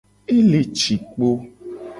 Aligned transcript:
Ele 0.37 0.59
ci 0.77 0.93
kpo. 1.09 1.29